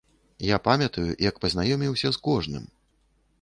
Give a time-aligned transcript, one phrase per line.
[0.45, 2.65] Я памятаю, як пазнаёміўся з кожным!